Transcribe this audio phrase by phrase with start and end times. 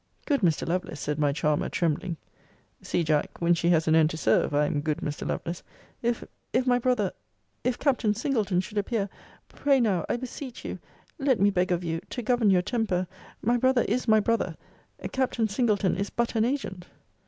[0.25, 0.67] Good Mr.
[0.67, 2.17] Lovelace, said my charmer, trembling
[2.81, 5.27] [see, Jack, when she has an end to serve, I am good Mr.
[5.27, 5.61] Lovelace,]
[6.01, 7.11] if if my brother,
[7.63, 9.09] if Captain Singleton should appear
[9.47, 10.79] pray now I beseech you
[11.19, 13.05] let me beg of you to govern your temper
[13.43, 14.57] My brother is my brother
[15.11, 16.87] Captain Singleton is but an agent.